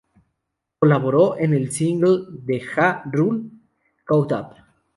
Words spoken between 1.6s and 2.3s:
single